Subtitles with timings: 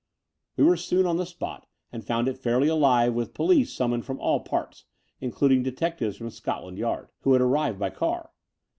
[0.57, 4.19] We were soon on the spot and found it fairly alive with police summoned from
[4.19, 4.85] all parts,
[5.21, 8.31] includ ing detectives from Scotland Yard, who had arrived by car.